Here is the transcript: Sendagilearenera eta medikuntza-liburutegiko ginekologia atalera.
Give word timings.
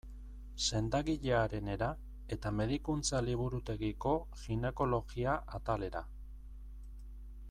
Sendagilearenera 0.69 1.89
eta 2.37 2.51
medikuntza-liburutegiko 2.61 4.15
ginekologia 4.45 5.37
atalera. 5.59 6.03